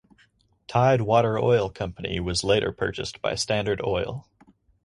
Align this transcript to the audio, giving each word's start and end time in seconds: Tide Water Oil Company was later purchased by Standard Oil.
Tide 0.67 1.01
Water 1.01 1.37
Oil 1.37 1.69
Company 1.69 2.19
was 2.19 2.43
later 2.43 2.71
purchased 2.71 3.21
by 3.21 3.35
Standard 3.35 3.81
Oil. 3.85 4.27